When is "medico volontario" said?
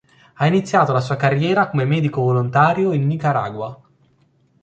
1.85-2.91